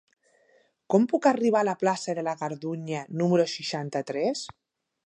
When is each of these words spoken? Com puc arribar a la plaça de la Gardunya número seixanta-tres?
Com 0.93 1.05
puc 1.11 1.27
arribar 1.31 1.61
a 1.61 1.67
la 1.69 1.75
plaça 1.83 2.17
de 2.21 2.25
la 2.29 2.35
Gardunya 2.41 3.05
número 3.23 3.47
seixanta-tres? 3.57 4.47